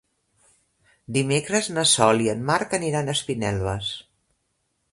Dimecres 1.17 1.69
na 1.75 1.83
Sol 1.91 2.25
i 2.29 2.31
en 2.35 2.41
Marc 2.49 2.73
aniran 2.79 3.07
a 3.07 3.15
Espinelves. 3.19 3.95